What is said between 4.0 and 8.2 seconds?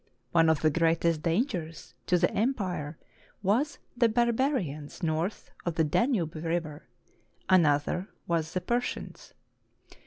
barbarians north of the Danube River; another